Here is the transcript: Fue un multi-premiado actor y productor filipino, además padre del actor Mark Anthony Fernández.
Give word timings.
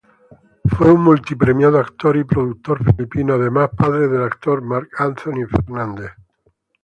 Fue 0.65 0.91
un 0.91 1.03
multi-premiado 1.03 1.77
actor 1.77 2.17
y 2.17 2.23
productor 2.23 2.83
filipino, 2.83 3.35
además 3.35 3.69
padre 3.77 4.07
del 4.07 4.23
actor 4.23 4.63
Mark 4.63 4.89
Anthony 4.97 5.45
Fernández. 5.47 6.09